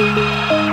Música 0.00 0.63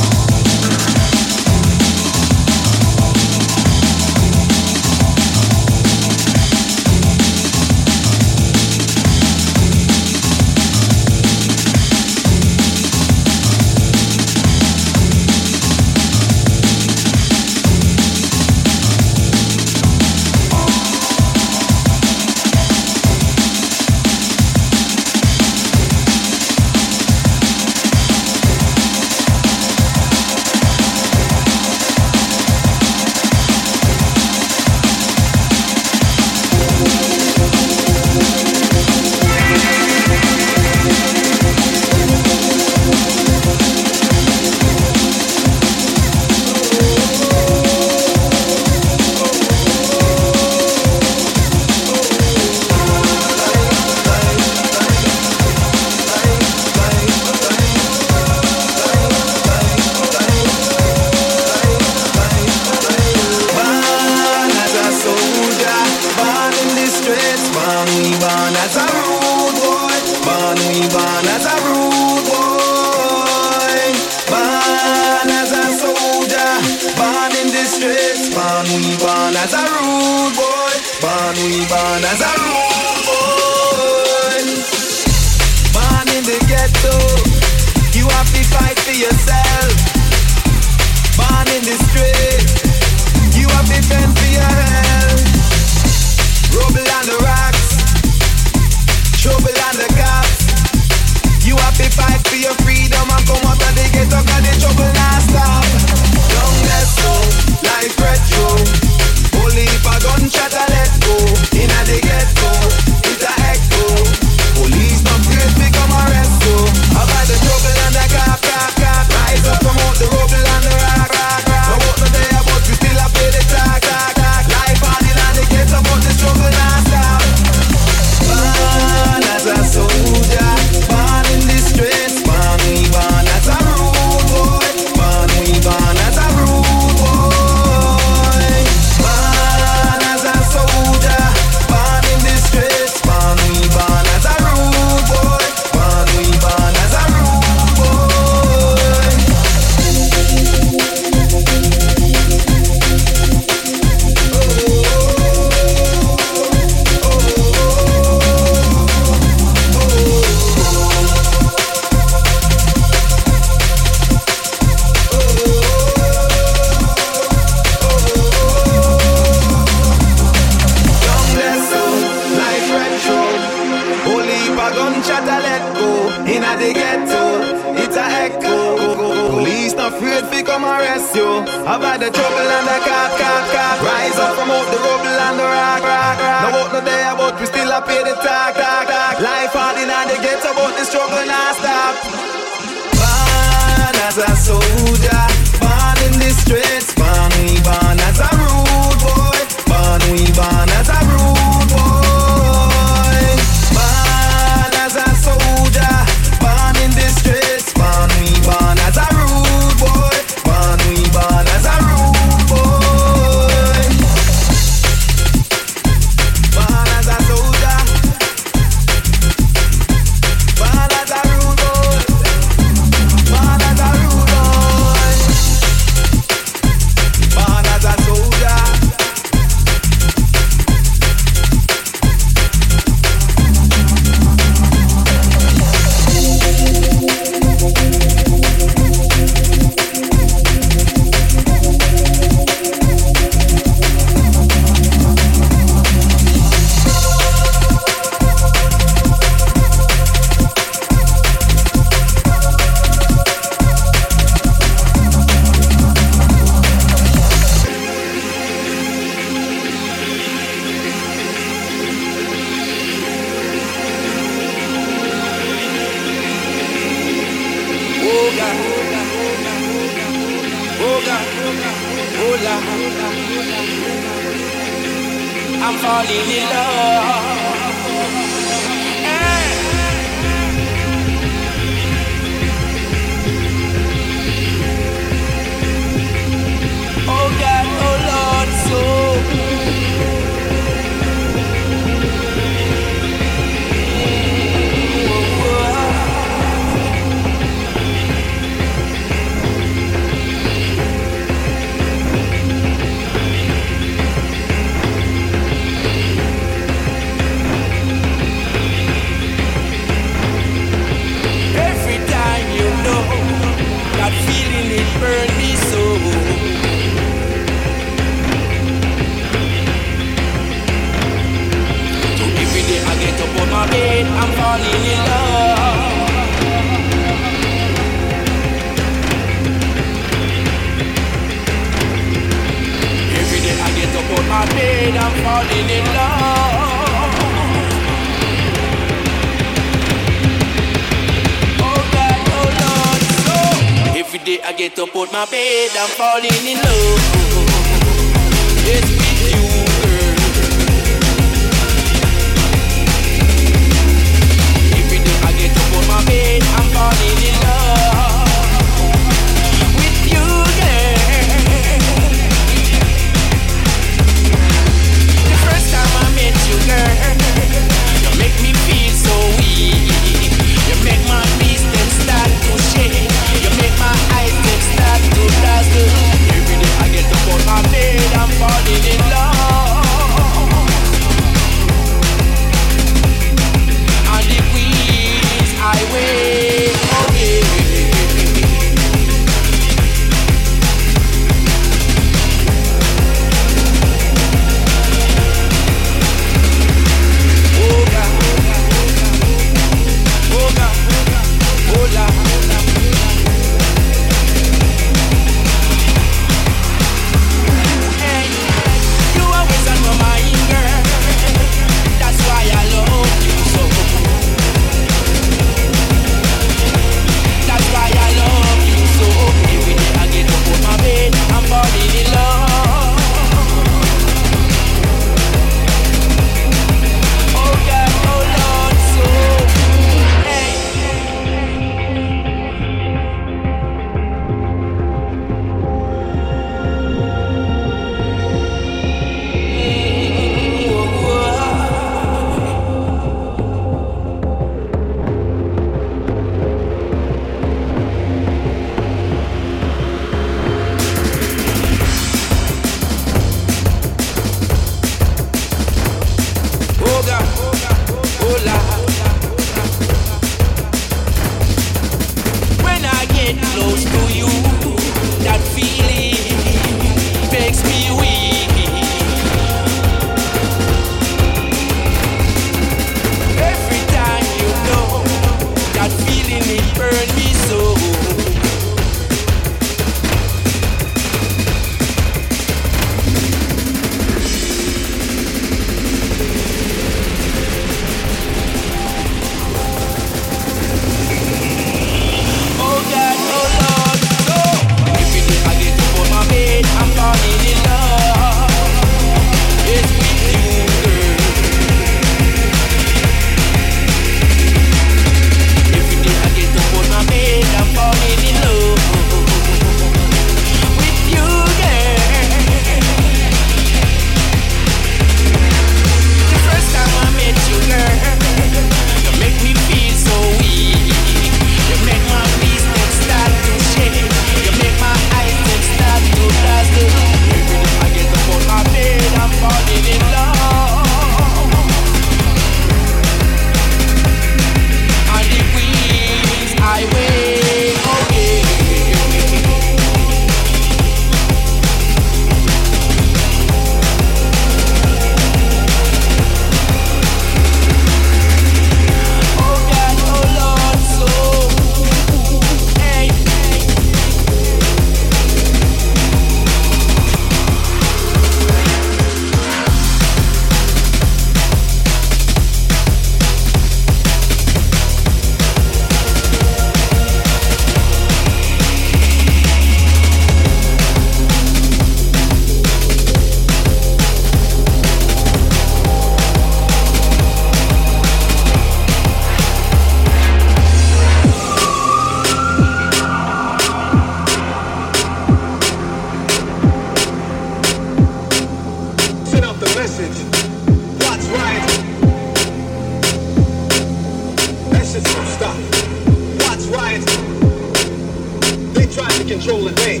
control 599.40 599.64
the 599.64 599.72
day. 599.72 600.00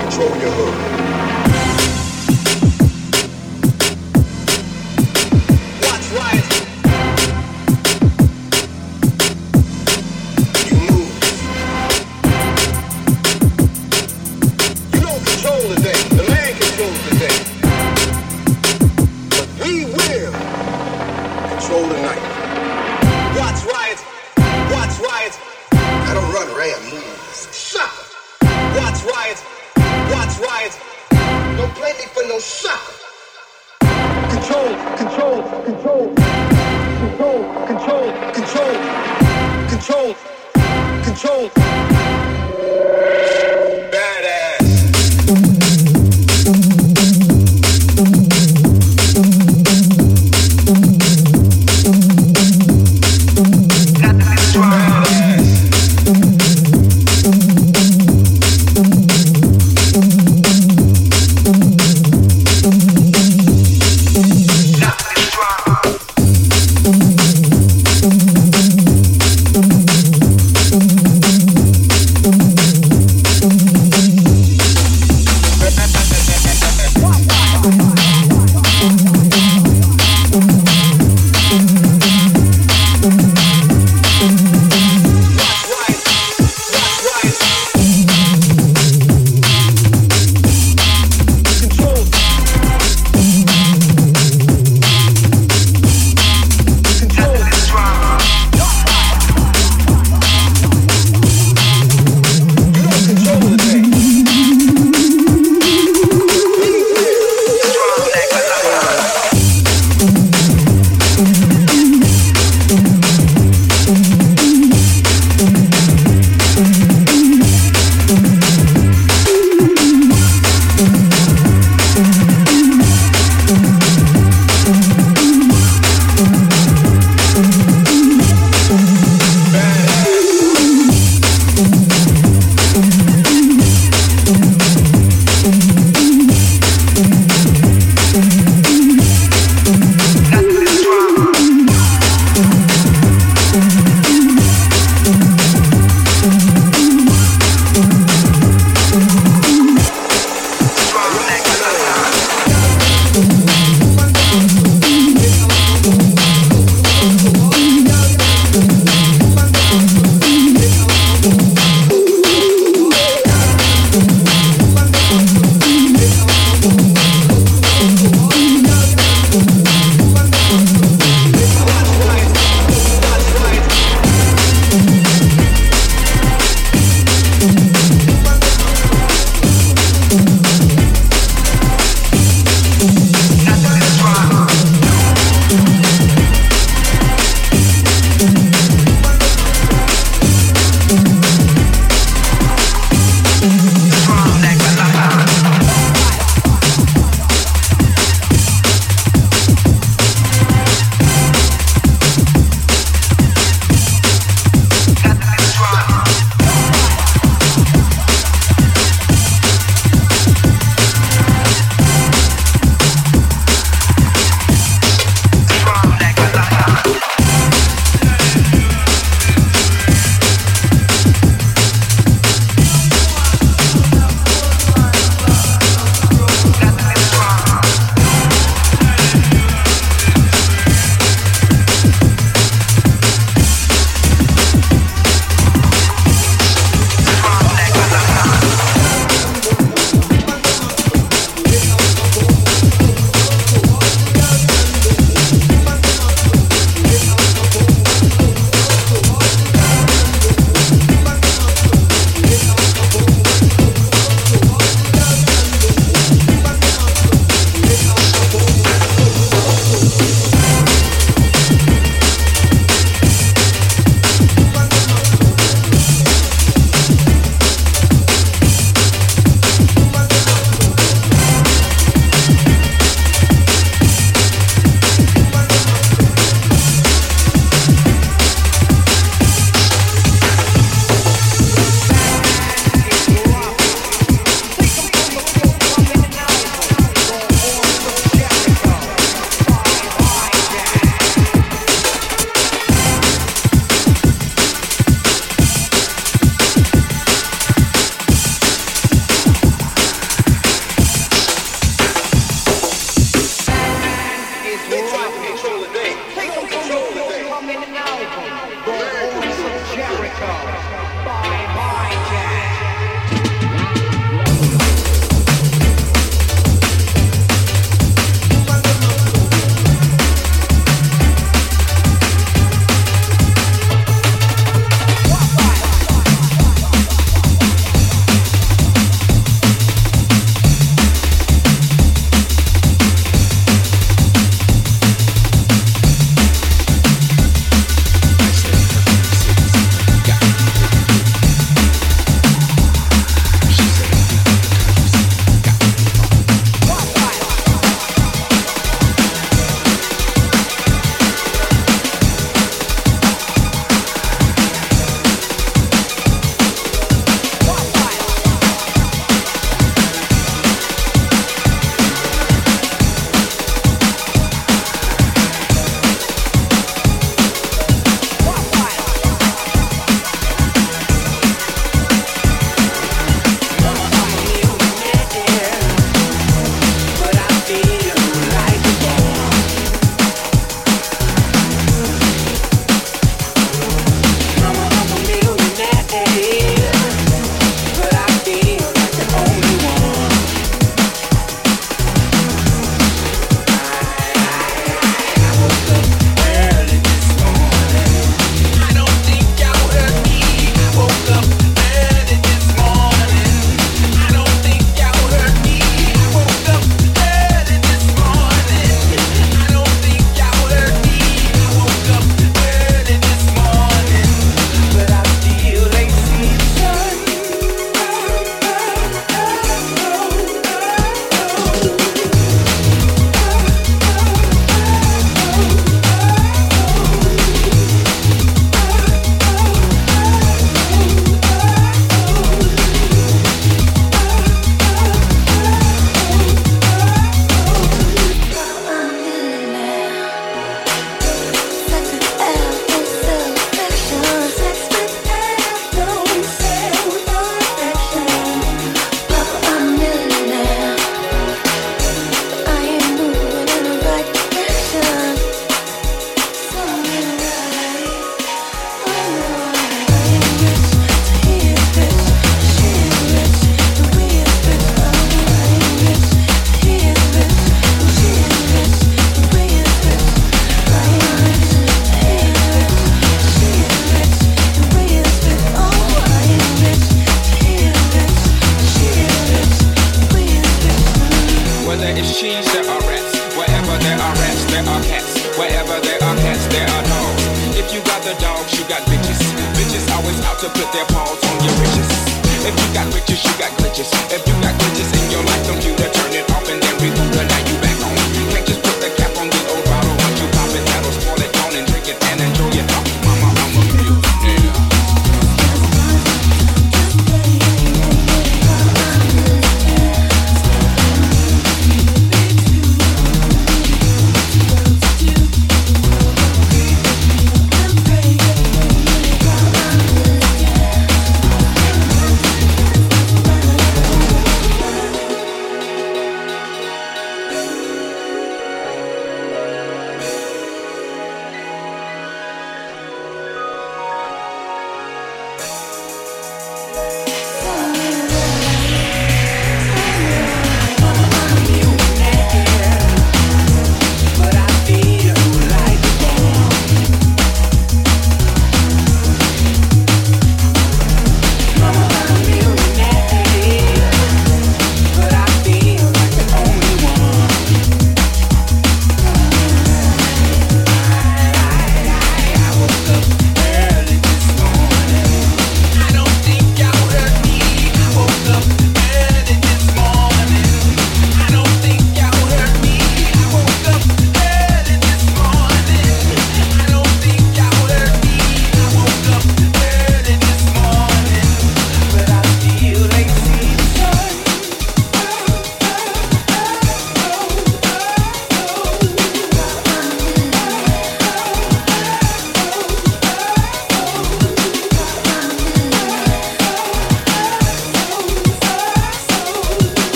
Control 0.00 0.28
your 0.38 0.50
hood. 0.50 1.43